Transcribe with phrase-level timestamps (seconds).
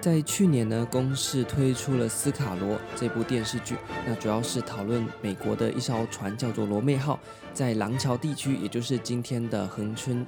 [0.00, 3.74] 在去年呢，公视推出了《斯卡罗》这部电视剧，
[4.06, 7.18] 那主要是讨论美国的一艘船叫做“罗妹号”
[7.52, 10.24] 在廊桥地区，也就是今天的恒春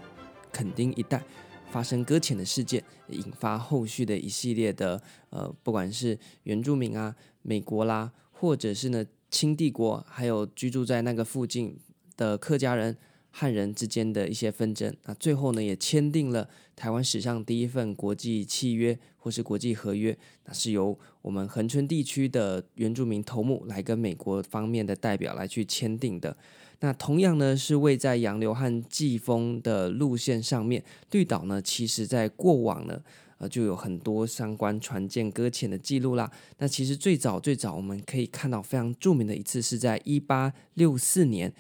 [0.51, 1.23] 垦丁一带
[1.71, 5.01] 发生搁浅的事件，引发后续的一系列的
[5.31, 11.79] 呃，不管是原住民啊、美国啦，或者是呢清帝国，还有居住在那个附近
[12.17, 12.97] 的客家人。
[13.31, 26.37] 汉人之间的一些纷争，那最后呢，也签订了台湾史上第一份国际契约或是国际合约，那是由我们恒春地区的原住民头目来跟美国方面的代表来去签订的。
[26.81, 33.01] 那同样呢，是位在洋流和季风的路线上面，绿岛呢，其实在过往呢，
[33.39, 36.31] 呃，就有很多相关船舰搁浅的记录啦。
[36.59, 41.53] 那其实最早最早，我们可以看到非常著名的一次，是在一八六四年。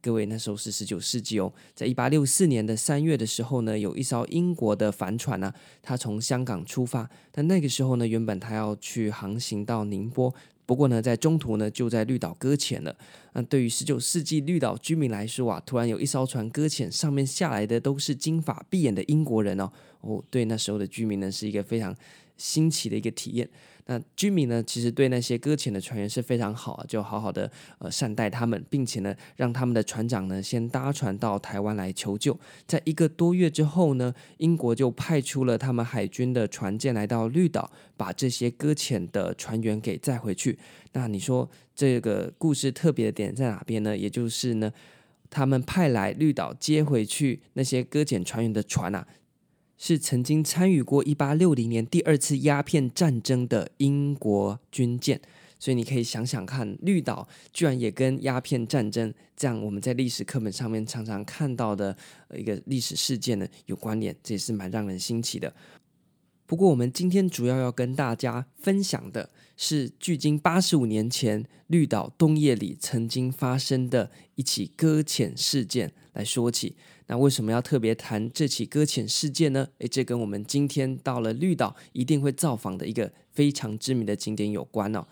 [0.00, 5.52] 各位，那时候是十九世纪哦，在一八六四年的三月的时候呢，有一艘英国的帆船呢、
[5.82, 10.32] 它从香港出发，但那个时候呢，原本它要去航行到宁波，
[10.64, 12.96] 不过呢，在中途呢，就在绿岛搁浅了。
[13.32, 19.70] 那对于十九世纪绿岛居民来说啊，突然有一艘船搁浅，上面下来的都是金发碧眼的英国人哦，
[20.02, 21.94] 哦，对那时候的居民呢，是一个非常
[22.42, 23.48] 新奇的一个体验。
[23.86, 32.38] 那居民呢，其实对那些搁浅的船员是非常好啊，就好好的呃善待他们，并且呢，让他们的船长呢先搭船到台湾来求救。
[32.66, 40.56] 在一个多月之后呢，英国就派出了他们海军的船舰来到绿岛，把这些搁浅的船员给载回去。
[40.92, 43.96] 那你说这个故事特别的点在哪边呢？
[43.96, 44.72] 也就是呢，
[45.28, 49.06] 他们派来绿岛接回去那些搁浅船员的船啊。
[49.84, 55.20] 是曾经参与过一八六零年第二次鸦片战争的英国军舰，
[55.58, 61.96] 所以你可以想想看，绿岛居然也跟鸦片战争这样我们在历史课本上面常常看到的
[62.32, 65.52] 一个历史事件呢有关联，这也是蛮让人新奇的。
[66.46, 76.76] 不过，我们今天主要要跟大家分享的是，距今八十五年前绿岛东夜里曾经发生的一起搁浅事件来说起。
[77.12, 79.68] 那为什么要特别谈这起搁浅事件呢？
[79.80, 85.06] 诶，这跟我们今天到了绿岛一定会造访的一个非常知名的景点有关哦。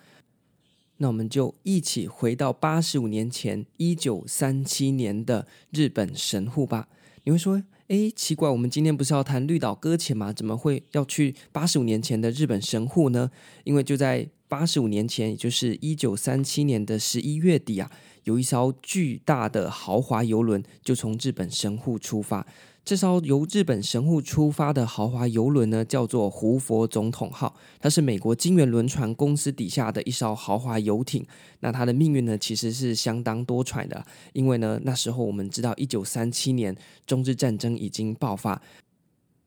[0.97, 6.89] 那我们就一起回到八十五年前，一九三七年的日本神户吧。
[7.25, 10.33] 你会说，哎，奇怪，我们今天不是要谈绿岛搁浅吗？
[10.33, 13.29] 怎么会要去八十五年前的日本神户呢？
[13.65, 17.91] 因为就在八十五年前，也就是一九三七年的十一月底啊，
[18.23, 22.47] 有一艘巨大的豪华游轮就从日本神户出发。
[22.83, 31.25] 这艘由日本神户出发的豪华游轮呢，叫做“胡佛总统号”，它是美国金元轮船公司底下的一艘豪华游艇。
[31.61, 36.75] 那它的命运呢，其实是相当多舛的，因为呢，那时候我们知道，一九三七年
[37.07, 38.61] 中日战争已经爆发，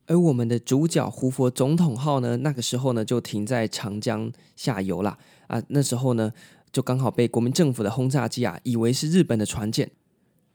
[0.06, 5.18] 而我们的主角“胡佛总统号”呢，那个时候呢，就停在长江下游了
[5.48, 5.62] 啊。
[5.70, 6.32] 那时候呢，
[6.72, 9.92] 就刚好被国民政府的轰炸机啊，以为是日本的船舰。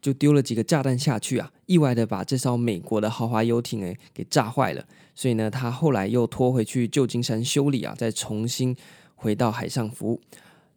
[0.00, 4.84] 就丢了几个炸弹下去啊，意外的把这艘美国的豪华游艇诶给炸坏了。
[5.14, 8.76] 所以呢，他后来又拖回去旧金山修理啊，再重新
[9.16, 10.20] 回到海上服务。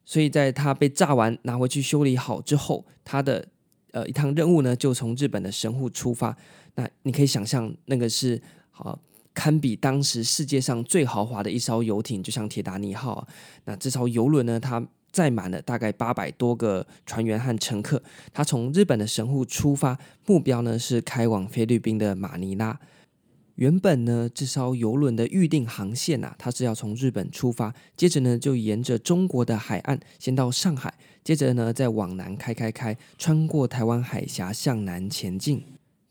[0.04, 3.48] 所以在他被炸完拿回去修理好之后，他的
[3.92, 6.36] 呃一趟任务呢，就从日本的神户出发。
[6.74, 9.00] 那你可以想象，那个是好
[9.34, 13.28] 堪比当时世界上最豪华的一艘游艇，就像铁达尼号啊。
[13.66, 18.02] 那这艘游轮呢，它载满了大概八百多个船员和乘客，
[18.34, 22.80] 他从日本的神户出发，目标呢是开往菲律宾的马尼拉。
[23.56, 30.92] 原本呢，这艘游轮的预定航线啊，它是要从日本出发，接着呢就沿着中国的海岸先到上海，
[31.24, 35.64] 接着呢再往南开开开，穿过台湾海峡向南前进，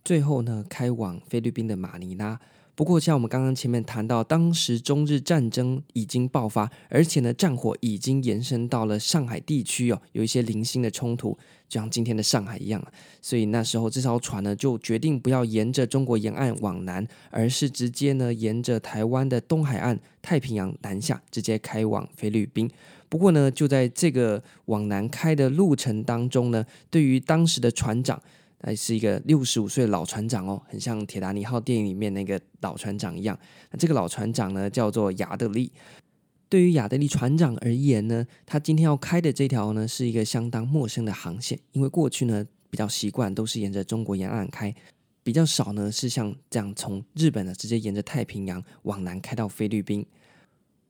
[0.04, 2.38] 最后呢开往菲律宾的马尼拉。
[2.80, 11.36] 不过，像我们刚刚前面谈到，当时中日战争已经爆发，而且呢，战火已经延伸到了上海地区哦，有一些零星的冲突，
[11.68, 12.82] 就像今天的上海一样。
[13.20, 22.66] 所以那时候这艘船呢，就决定不要沿着中国沿岸往南，而是直接呢，沿着台湾的东海岸太平洋南下，直接开往菲律宾。
[23.10, 28.22] 不过呢，就在这个往南开的路程当中呢，对于当时的船长。
[28.62, 33.38] 还是一个六十五岁的老船长哦，很像《铁达尼号》电影里面那个老船长一样。
[33.70, 35.72] 那这个老船长呢，叫做亚德利。
[36.48, 44.74] 对于亚德利船长而言呢，他今天要开的这条呢，是一个相当陌生的航线，因为过去呢比较习惯都是沿着中国沿岸开，
[45.22, 50.04] 比较少呢是像这样从日本呢直接沿着太平洋往南开到菲律宾。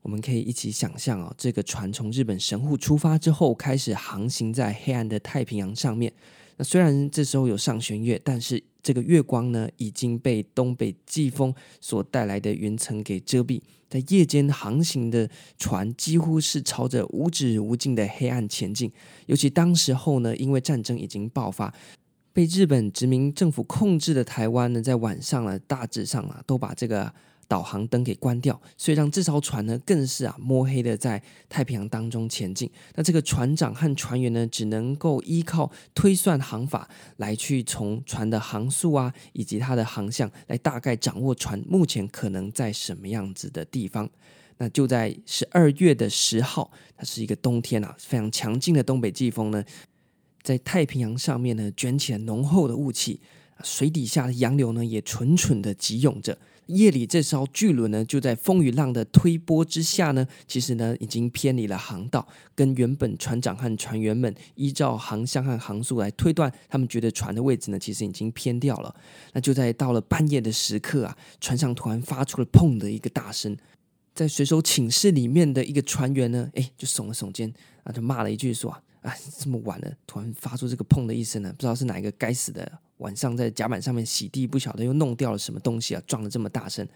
[0.03, 6.11] 我们可以一起想象哦，这个船从日本神户出发之后，开始航行在黑暗的太平洋上面。
[6.61, 15.27] 那虽然这时候有上弦月，但是这个月光呢已经被东北季风所带来的云层给遮蔽，在夜间航行的
[15.57, 18.93] 船几乎是朝着无止无尽的黑暗前进。
[19.25, 21.75] 尤其当时候呢，因为战争已经爆发，
[22.35, 27.11] 被日本殖民政府控制的台湾呢，在晚上呢，大致上啊都把这个。
[27.51, 32.71] 导航灯给关掉，所以让这艘船呢更是啊摸黑的在太平洋当中前进。
[32.95, 44.09] 那这个船长和船员呢，只能够依靠推算航法来去从船的航速啊以及它的航向来大概掌握船目前可能在什么样子的地方。
[44.59, 49.65] 那就在十二月的十号，它是一个冬天啊，非常强劲的东北季风呢，
[50.43, 53.19] 在太平洋上面呢卷起了浓厚的雾气，
[53.65, 56.39] 水底下的洋流呢也蠢蠢的急涌着。
[56.75, 68.95] 夜里，这艘巨轮呢，就在风与浪的推波之下呢，其实呢，已经偏离了航道，跟原本船长和船员们依照航向和航速来推断，他们觉得船的位置呢，其实已经偏掉了。
[69.33, 73.57] 那就在到了半夜的时刻啊，船上突然发出了“砰”的一个大声，
[74.15, 77.53] 在水手寝室里面的一个船员呢，哎，就耸了耸肩，
[77.85, 86.87] 啊，就骂了一句说：“啊，啊这么晚了，突然发出这个‘砰’的一声呢，不知道是哪一个该死的。”晚上在甲板上面洗地，不晓得又弄掉了什么东西啊，撞得这么大声。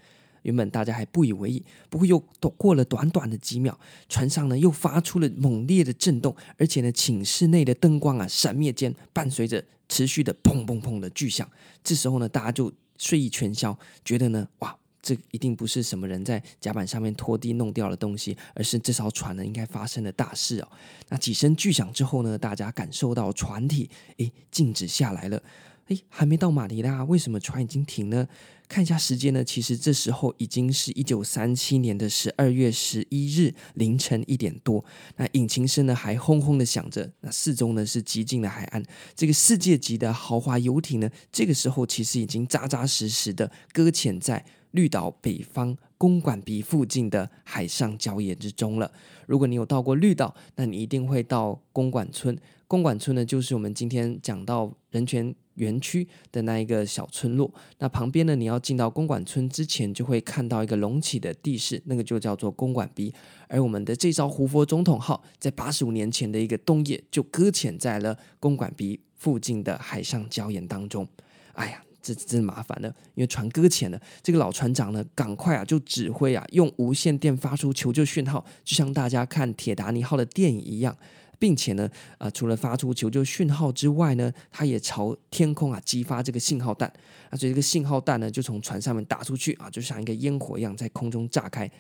[0.43, 2.19] 原本大家还不以为意，不过又
[2.59, 3.81] 过了短短的几秒，
[4.11, 11.51] 船上呢又发出了猛烈的震动，而且呢寝室内的灯光啊闪灭间伴随着持续的砰砰砰的巨响。
[11.83, 20.69] 这时候呢，大家就睡意全消，觉得呢哇，这一定不是什么人在甲板上面拖地弄掉了东西，而是这艘船呢应该发生的大事哦。
[21.11, 25.43] 那几声巨响之后呢，大家感受到船体诶静止下来了。
[25.89, 28.27] 诶，还没到马尼拉，为什么船已经停呢？
[28.67, 34.83] 看一下时间呢，其实这时候已经是一九三七年的十二月十一日凌晨一点多。
[35.17, 38.83] 那引擎声呢还轰轰的响着，那四周呢是寂静的海岸。
[39.15, 44.43] 这个世界级的豪华游艇呢，这个时候其实已经扎扎实实的搁浅在
[44.75, 48.91] 绿岛北方公馆鼻附近的海上礁岩之中了。
[49.27, 52.37] 如果你有到过绿岛，那你一定会到公馆村。
[52.67, 55.35] 公馆村呢，就是我们今天讲到人权。
[55.55, 57.49] 园区的那一个小村落，
[57.79, 63.15] 那旁边呢，你要进到公馆村之前，就会看到一个隆起的地势，那个就叫做公馆鼻。
[63.47, 71.07] 而我们的这艘胡佛总统号，在八十五年前的一个冬夜，就搁浅在了公馆鼻附近的海上礁岩当中。
[71.53, 80.97] 哎呀，这真麻烦了，因为船搁浅了，这个老船长呢，赶快啊就指挥啊，用无线电发出求救讯号，就像大家看铁达尼号的电影一样。
[81.37, 86.89] 并且呢，呃，除了发出求救讯号之外呢，他也朝天空啊激发这个信号弹，
[87.29, 91.71] 啊，所以这个信号弹呢就从船上面打出去啊，就像一个烟火一样在空中炸开。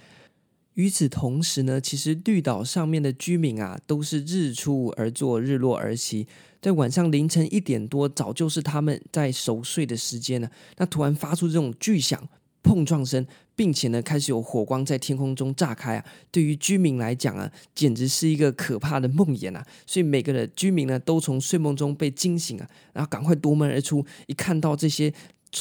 [0.75, 6.27] 与此同时呢，其实绿岛上面的居民啊，都是日出而作，日落而息，
[6.61, 10.51] 在晚上凌晨一点多，早就是他们在熟睡的时间了。
[10.77, 12.29] 那突然发出这种巨响。
[12.67, 16.05] 碰撞声，并且呢，开始有火光在天空中炸开啊！
[16.31, 19.63] 对于居民来讲啊，简直是一个可怕的梦魇啊！
[19.87, 25.13] 所以每个的居民呢，都从睡梦中被惊醒啊，然后赶快夺门而出，一看到这些。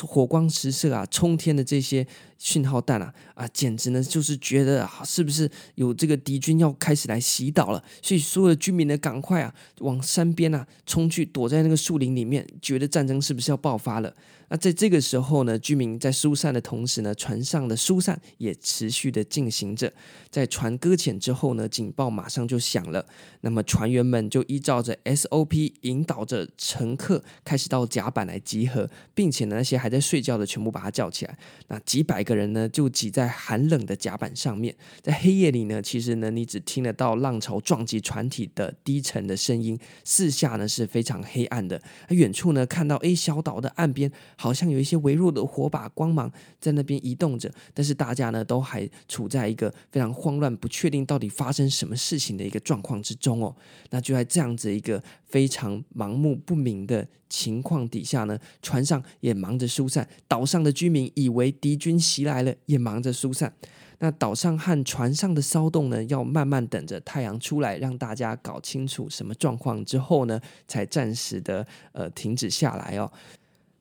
[0.01, 2.07] 火光十色啊，冲天的这些
[2.38, 7.83] 讯号弹啊，啊，简直呢就是觉得啊，是不是有这个敌军要开始来袭岛了？
[8.01, 14.13] 所以所有的居民呢，赶快啊往山边啊冲去，躲在那个树林里面，觉得战争是不是要爆发了？
[14.50, 19.91] 那在这个时候呢，居民在疏散的同时呢，船上的疏散也持续的进行着。
[20.29, 23.03] 在船搁浅之后呢，警报马上就响了。
[23.41, 31.36] 那么船员们就依照着 SOP 引导着乘客开始到甲板来集合，并且呢，那些还在睡觉的全部把他叫起来。
[31.69, 41.82] 那几百一个人呢，就挤在寒冷的甲板上面，在黑夜里呢，其实呢，你只听得到浪潮撞击船体的低沉的声音，四下呢是非常黑暗的。
[42.08, 44.10] 而远处呢，看到 A 小岛的岸边。
[44.38, 53.53] 好像有一些微弱的火把光芒在那边移动着，但是大家呢都还处在一个非常慌乱、不确定到底发生什么事情的一个状况之中哦。
[53.89, 55.01] 那就在这样子一个
[55.33, 63.51] 非常盲目不明的情况底下呢，船上也忙着疏散，岛上的居民以为敌军袭来了，也忙着疏散。
[63.97, 73.11] 那岛上和船上的骚动呢，要慢慢等着太阳出来，让大家搞清楚什么状况之后呢，才暂时的呃停止下来哦。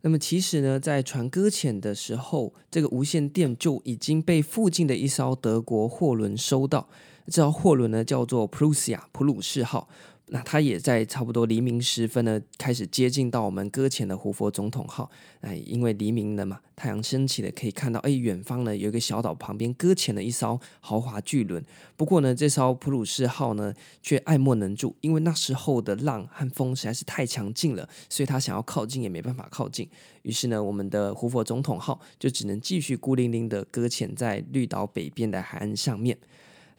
[0.00, 6.88] 那么其实呢，在船搁浅的时候，这个无线电就已经被附近的一艘德国货轮收到。
[7.26, 9.88] 这艘货轮呢叫做 Prussia 普鲁士号。
[10.34, 15.10] 那它也在差不多黎明时分呢，开始接近到我们搁浅的胡佛总统号。
[15.42, 21.62] 哎，因为黎明了嘛，太阳升起了，可以看到，哎，远方呢有一个小岛旁边搁浅了一艘豪华巨轮。
[21.98, 29.86] 不过呢，这艘普鲁士号呢却爱莫能助，因为那时候的浪和风实在是太强劲了，所以他想要靠近也没办法靠近。
[30.22, 36.16] 于是呢，我们的胡佛总统号就只能继续孤零零的搁浅在绿岛北边的海岸上面。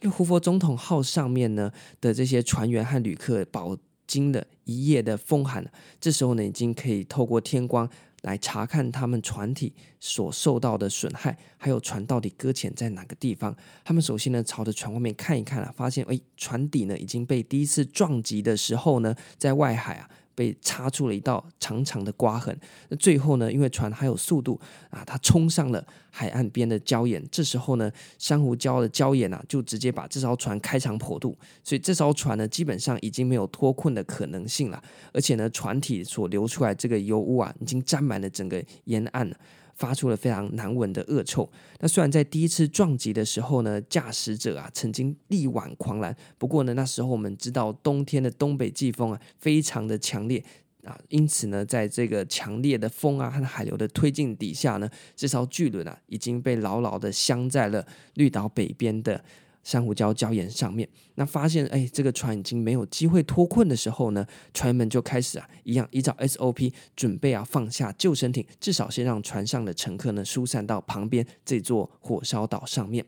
[0.04, 3.74] 因为胡佛总统号上面呢的这些船员和旅客饱
[4.06, 5.64] 经了一夜的风寒，
[5.98, 7.88] 这时候呢已经可以透过天光
[8.20, 13.56] 来查看他们船体所受到的损害，还有船到底搁浅在哪个地方。
[13.82, 20.10] 他们首先呢朝着船外面看一看啊，发现诶船底呢已经被第一次撞击的时候呢在外海啊。
[20.34, 22.56] 被擦出了一道长长的刮痕。
[22.88, 24.60] 那最后呢，因为船还有速度
[24.90, 27.22] 啊，它冲上了海岸边的礁岩。
[27.30, 31.36] 这时候呢，珊瑚礁的礁岩啊，就直接把这艘船开肠破肚。
[31.62, 34.82] 所以这艘船呢，基本上已经没有脱困的可能性了。
[35.12, 39.36] 而且呢，船体所流出来这个油污啊，已经沾满了整个沿岸了。
[39.76, 41.48] 发出了非常难闻的恶臭。
[41.80, 50.42] 那虽然在第一次撞击的时候呢，驾驶者啊曾经力挽狂澜，不过呢，那时候我们知道冬天的东北季风啊非常的强烈
[50.84, 59.24] 啊，因此呢，在这个强烈的风啊和海流的推进底下呢，这艘巨轮啊已经被牢牢的镶在了绿岛北边的。
[59.64, 73.04] 珊瑚礁礁岩上面，那发现哎，这个船已经没有机会脱困的时候呢，船员们就开始啊，一样依照 SOP 准备啊放下救生艇，至少先让船上的乘客呢疏散到旁边这座火烧岛上面。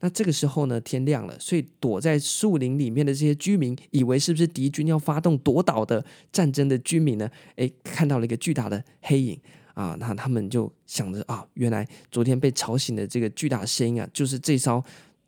[0.00, 7.30] 那这个时候呢，天亮了，所以躲在树林里面的这些居民，以为是不是敌军要发动夺岛的战争的居民呢？
[7.56, 9.40] 哎，看到了一个巨大的黑影
[9.74, 14.82] 啊，那他们就想着啊，原来昨天被吵醒的这个巨大的声音啊，就是这艘。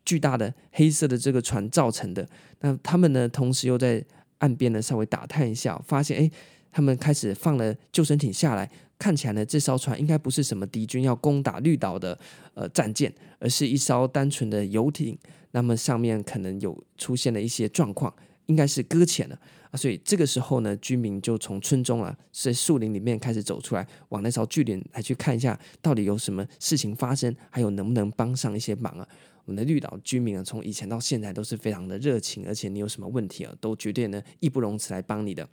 [0.07, 2.25] 巨大的黑色的这个船造成的，
[2.61, 4.01] 那他们呢，同时又在
[4.37, 6.31] 岸边呢稍微打探一下，发现诶，
[6.71, 12.17] 他们开始放了救生艇下来，看起来呢，这艘船应该不是什么敌军要攻打绿岛的
[12.53, 15.17] 呃战舰，而是一艘单纯的游艇。
[15.51, 18.13] 那么上面可能有出现了一些状况，
[18.45, 19.37] 应该是搁浅了
[19.71, 19.75] 啊。
[19.75, 29.07] 所以这个时候呢，居民就从村中啊，在树林里面开始走出来，往那艘巨轮来去看一下，到底有什么事情发生，还有能不能帮上一些忙啊。
[29.47, 35.47] 我们的绿岛居民啊，从以前到现在都是非常的热情，而且你有什么问题啊，都绝对呢义不容辞来帮你的。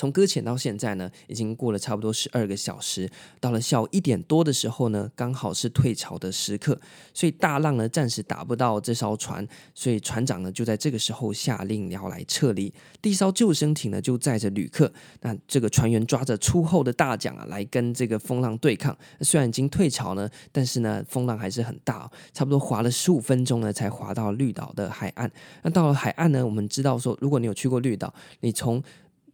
[0.00, 3.06] 从搁浅到现在呢，已经过了差不多十二个小时。
[3.38, 6.80] 到了下午一点多的时候呢，刚好是退潮的时刻，
[7.12, 12.72] 所以大浪呢暂时打不到这艘船，所以船长呢就在这个时候下令要来撤离。
[13.02, 14.90] 第一艘救生艇呢就载着旅客，
[15.20, 18.96] 那这个船员抓着粗厚的大桨啊来跟这个风浪对抗。
[19.20, 25.30] 虽然已经退潮呢，但是呢风浪还是很大，差不多划了十五分钟呢才划到绿岛的海岸。
[25.62, 28.82] 那到了海岸呢，我们知道说，如果你有去过绿岛，你从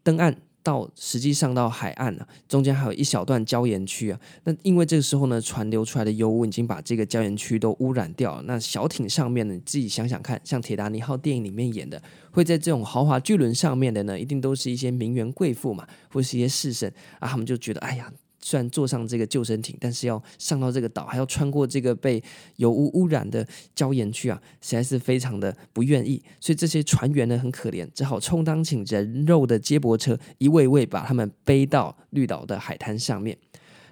[0.03, 0.37] 登岸。
[0.67, 4.19] 到实际上到海岸了，啊，中间还有一小段礁岩区啊。
[4.43, 8.43] 那因为这个时候呢，船流出来的油污已经把这个礁岩区都污染掉了。
[8.43, 18.13] 那小艇上面呢，你自己想想看，像《铁达尼号》电影里面演的，会在这种豪华巨轮上面的呢，一定都是一些名媛贵妇嘛，或是一些士绅啊，他们就觉得，哎呀。
[18.47, 22.23] 虽然坐上这个救生艇，但是要上到这个岛，还要穿过这个被
[22.59, 26.23] 油污污染的礁岩区啊，实在是非常的不愿意。
[26.39, 33.37] 所以这些船员呢，很可怜，只好充当请人肉的接驳车，一位位把他们背到绿岛的海滩上面。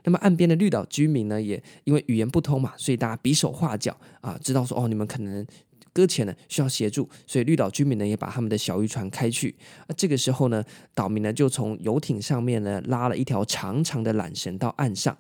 [0.05, 5.45] 那么岸边的绿岛居民呢，也因为语言不通嘛，所以大家比手画脚啊，知道说哦，你们可能。
[5.95, 9.55] 搁浅呢，需要协助，所以绿岛居民呢也把他们的小渔船开去。
[9.89, 15.17] 那这个时候呢，岛民呢就从游艇上面呢拉了一条长长的缆绳到岸上，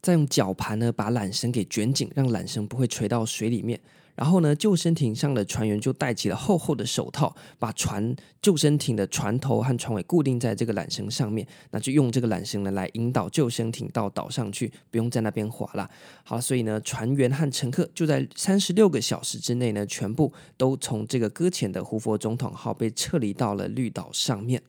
[0.00, 3.78] 再用绞盘呢把缆绳给卷紧，让缆绳不会垂到水里面。
[4.14, 11.46] 然后呢，救生艇上的船员就戴起了厚厚的手套，把船救生艇的船头和船尾固定在这个缆绳上面。
[11.70, 15.90] 那就用这个缆绳呢来引导救生艇到岛上去，不用在那边划了。
[16.24, 24.62] 好，所以呢，船员和乘客就在三十六个小时之内呢，全部都从这个搁浅的胡佛总统号被撤离到了绿岛上面。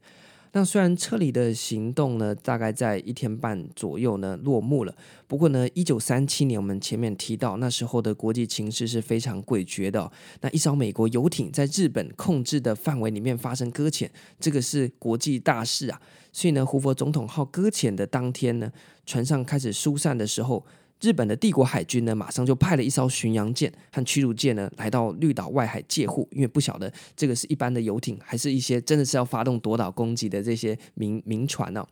[0.55, 4.95] 那虽然撤离的行动呢，大概在一天半左右呢落幕了。
[5.27, 10.11] 不过呢，一九三七年我们前面提到，那时候的国际情势是非常诡谲的。
[10.41, 15.99] 那一艘美国游艇在日本控制的范围里面发生搁浅，这个是国际大事啊。
[16.31, 18.71] 所以呢，胡佛总统号搁浅的当天呢，
[19.07, 20.63] 船上开始疏散的时候。
[21.03, 31.85] 日本的帝国海军呢，马上就派了一艘巡洋舰和驱逐舰呢，来到绿岛外海借护，因为不晓得这个是一般的游艇，还是一些真的是要发动夺岛攻击的这些民民船哦。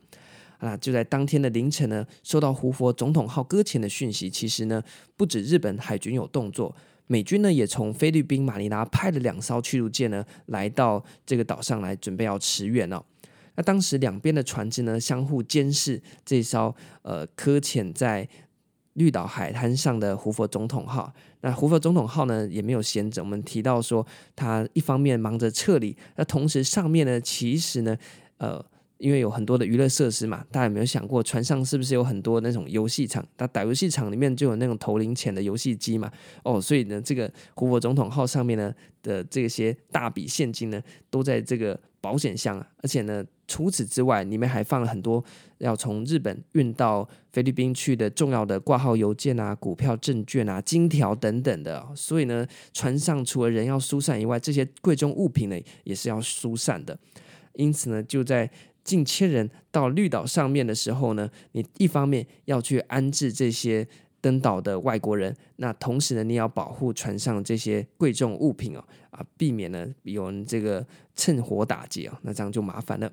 [0.56, 4.82] 啊，就在当天的凌晨呢，收到胡佛总统号搁浅的讯息，其实呢，
[5.14, 6.74] 不止日本海军有动作。
[7.06, 13.02] 美军呢也从菲律宾马尼拉派了两艘驱逐舰呢来到这个岛上来准备要驰援哦。
[13.54, 18.26] 那当时两边的船只呢相互监视这艘呃搁浅在
[18.94, 21.12] 绿岛海滩上的胡佛总统号。
[21.40, 24.06] 那胡佛总统号呢也没有闲着，我们提到说
[24.36, 27.96] 他一方面忙着撤离，那同时上面呢其实呢
[28.38, 28.64] 呃。
[28.98, 33.26] 因为有很多的娱乐设施嘛，大家有没有想过，船上是不是有很多那种游戏场？
[33.36, 36.08] 那打游戏场里面就有那种投零钱的游戏机嘛？
[36.44, 38.72] 哦，所以呢，这个胡佛总统号上面呢
[39.02, 40.80] 的这些大笔现金呢，
[41.10, 42.68] 都在这个保险箱啊。
[42.82, 45.24] 而且呢，除此之外，里面还放了很多
[45.56, 51.82] 要从日本运到菲律宾去的重要的挂号邮件啊、股票、证券啊、金条等等的。
[51.96, 56.98] 所以呢，船上除了人要疏散以外，这些贵重物品呢也是要疏散的。
[57.54, 58.50] 因此呢，就在
[58.84, 63.86] 近千人到绿岛上面的时候呢，你一方面要去安置这些
[64.22, 73.12] 登岛的外国人，那同时呢，你要保护船上这些贵重物品哦，啊，避免呢有人这个趁火打劫啊，那这样就麻烦了。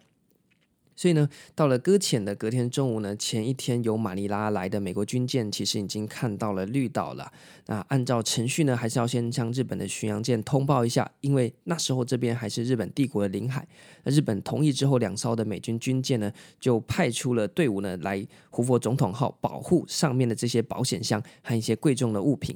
[1.00, 7.32] 所以呢，到了搁浅的隔天中午呢，前一天由马尼拉来的美国军舰其实已经看到了绿岛了。
[7.68, 13.66] 那按照程序呢，还是要先向日本的巡洋舰通报一下，因为那时候这边还是日本帝国的领海。
[14.04, 16.30] 那日本同意之后，两艘的美军军舰呢，
[16.60, 22.54] 就派出了队伍呢，来胡佛总统号保护上面的这些保险箱和一些贵重的物品。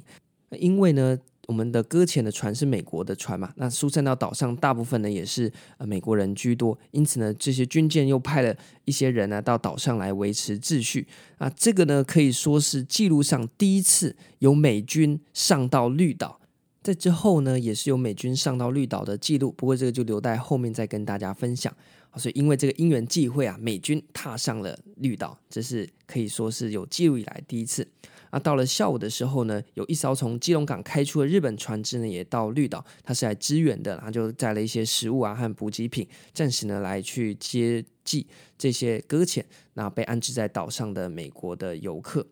[0.50, 1.18] 因为呢。
[1.46, 11.06] 我们的搁浅的船是美国的船嘛，那疏散到岛上大部分呢也是呃美国人居多，因此呢，这些军舰又派了一些人呢到岛上来维持秩序
[11.38, 16.40] 啊，这个呢可以说是记录上第一次有美军上到绿岛，
[16.82, 21.74] 在之后呢也是有美军上到绿岛的记录，不过这个就留待后面再跟大家分享。
[22.16, 27.86] 所以因为这个因缘际会啊，美军踏上了绿岛，这是可以说是有记录以来第一次。
[28.34, 38.26] 那到了下午的时候呢，有一艘从基隆港开出的日本船只呢，也到绿岛，它是来支援的，然后就载了一些食物啊和补给品，暂时呢来去接济
[38.58, 42.26] 这些搁浅，那被安置在岛上的美国的游客。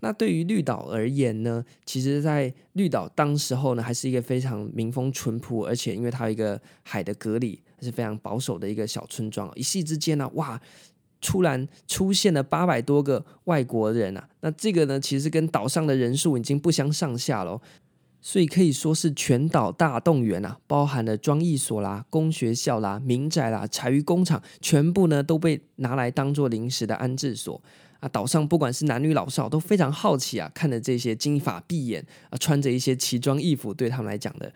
[0.00, 9.48] 那对于绿岛而言呢，其实，在绿岛当时候呢，还是一个非常民风淳朴，而且因为它有一个海的隔离，是非常保守的一个小村庄。
[9.54, 10.60] 一夕之间呢，哇！
[11.20, 17.60] 突然出现了八百多个外国人啊，那这个呢，其实跟岛上的人数已经不相上下了，
[18.20, 27.60] 所以可以说是全岛大动员啊，包含了庄役所啦、工学校啦、民宅啦、柴鱼工厂，全部呢都被拿来当做临时的安置所
[28.00, 28.08] 啊。
[28.08, 34.52] 岛上不管是男女老少都非常好奇啊，看着这些金发碧眼啊，穿着一些奇装异服，对他们来讲的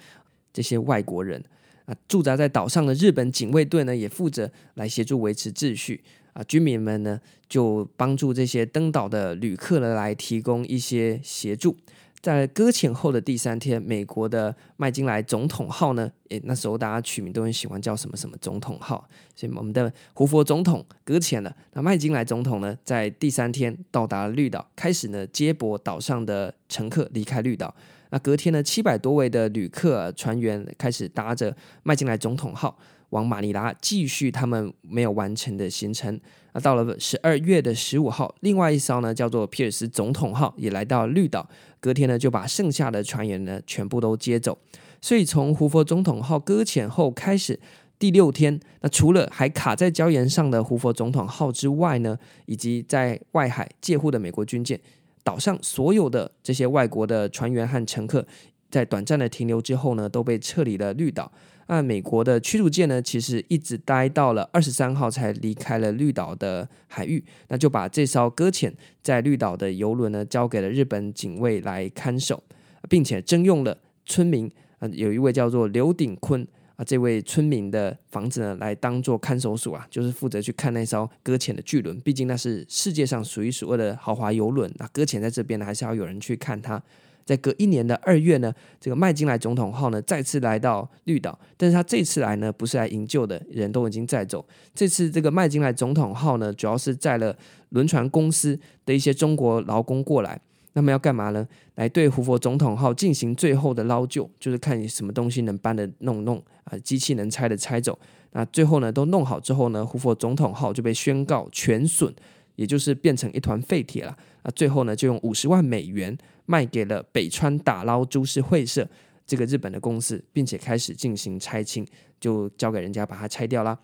[0.52, 1.42] 这些外国人
[1.86, 6.02] 啊，驻扎在岛上的日本警卫队呢，也负责来协助维持秩序。
[6.32, 11.76] 啊，居民们呢就帮助这些登岛的旅客呢来提供一些协助。
[12.22, 21.56] 在搁浅后的第三天，美国的麦金莱总统号呢，诶，那时候大家取名都很喜欢叫什么什么总统号，所以我们的胡佛总统搁浅了。
[21.72, 27.74] 那麦金莱总统呢，在第三天到达了绿岛，开始呢接驳岛上的乘客离开绿岛。
[28.10, 32.78] 那隔天呢，七百多位的旅客船员开始搭着麦金莱总统号。
[33.10, 36.18] 往马尼拉继续他们没有完成的行程。
[36.52, 41.48] 那到了十二月的十五号，另外一艘呢叫做皮尔斯总统号也来到绿岛。
[41.78, 44.58] 隔天呢就把剩下的船员呢全部都接走。
[45.00, 47.58] 所以从胡佛总统号搁浅后开始，
[47.98, 54.78] 第六天，那除了还卡在礁岩上的胡佛总统号之外呢，以及在外海借护的美国军舰，
[55.22, 58.26] 岛上所有的这些外国的船员和乘客，
[58.70, 61.30] 在短暂的停留之后呢，都被撤离了绿岛。
[61.70, 72.42] 那美国的驱逐舰呢，其实一直待到了二十三号才离开了绿岛的海域，那就把这艘搁浅在绿岛的游轮呢，交给了日本警卫来看守，
[72.88, 86.82] 并且征用了村民，呃，有一位叫做刘鼎坤啊，这位村民的房子呢，来当做看守所啊，就是负责去看那艘搁浅的巨轮，毕竟那是世界上数一数二的豪华游轮，那搁浅在这边呢，还是要有人去看它。
[87.30, 94.44] 在隔一年的二月呢，这个麦金莱总统号呢再次来到绿岛，但是他这次来呢不是来营救的，人都已经载走。
[94.74, 97.36] 这次这个麦金莱总统号呢，主要是载了
[97.68, 100.40] 轮船公司的一些中国劳工过来，
[100.72, 101.46] 那么要干嘛呢？
[101.76, 107.96] 来对胡佛总统号进行最后的捞救，就是看你什么东西能搬的弄弄啊，机器能拆的拆走。
[108.32, 112.12] 那最后呢都弄好之后呢，胡佛总统号就被宣告全损，
[112.60, 114.14] 也就是变成一团废铁了。
[114.42, 116.14] 那最后呢就用五十万美元。
[116.46, 118.84] 卖给了北川打捞株式会社
[119.24, 121.86] 这个日本的公司，并且开始进行拆清，
[122.18, 123.78] 就交给人家把它拆掉啦。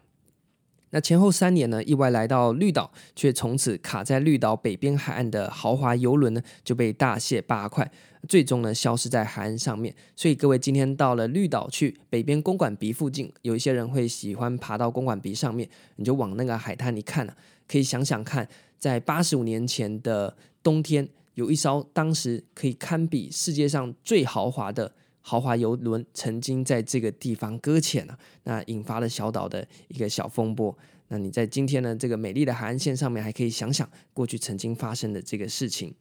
[0.90, 7.88] 那前后三年呢，意外来到绿岛，却从此卡在绿岛北边海岸的豪华游轮呢，就被大卸八块，
[8.28, 9.94] 最终呢消失在海岸上面。
[10.16, 17.36] 所以各位今天到了绿岛去北边公馆鼻附近，有一些人会喜欢爬到公馆鼻上面，你就往那个海滩一看啊，
[17.68, 24.92] 可以想想看，在八十五年前的冬天，有一艘当时可以堪比世界上最豪华的。
[25.28, 30.72] 豪华游轮曾经在这个地方搁浅了，那引发了小岛的一个小风波。
[31.08, 35.92] 那你在今天呢，这个美丽的海岸线上面，还可以想想过去曾经发生的这个事情。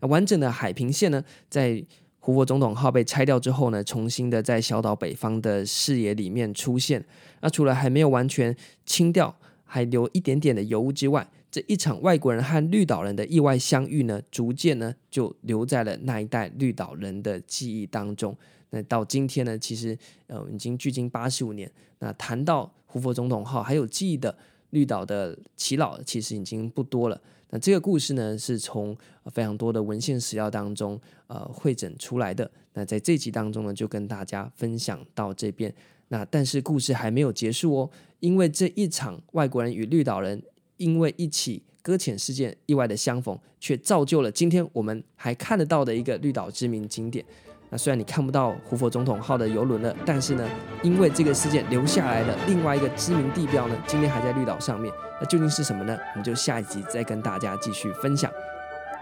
[0.00, 1.80] 那完整的海平线呢，在
[2.18, 7.04] 胡佛总统号被拆掉之后呢，重新的在小岛北方的视野里面出现。
[7.40, 18.34] 那除了还没有完全清掉，还留一点点的油污之外，这一场外国人和绿岛人的意外相遇呢，逐渐呢就留在了那一代绿岛人的记忆当中。
[18.70, 19.96] 那到今天呢，其实
[20.28, 21.70] 呃已经距今八十五年。
[21.98, 24.34] 那谈到胡佛总统号还有记忆的
[24.70, 27.20] 绿岛的耆老，其实已经不多了。
[27.50, 32.50] 那这个故事呢，是从非常多的文献史料当中呃汇整出来的。
[32.72, 35.72] 那在这集当中呢，就跟大家分享到这边。
[36.08, 40.42] 那但是故事还没有结束哦，因为这一场外国人与绿岛人
[40.82, 47.24] 因为一起搁浅事件意外的相逢，却造就了今天我们还看得到的一个绿岛知名景点。
[47.70, 50.46] 那虽然你看不到胡佛总统号的游轮了，但是呢，
[50.82, 54.92] 因为这个事件留下来了另外一个知名地标呢，今天还在绿岛上面。
[55.20, 55.96] 那究竟是什么呢？
[56.12, 58.30] 我们就下一集再跟大家继续分享。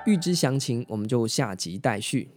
[0.06, 2.28] 预知详情，我们就下集待续。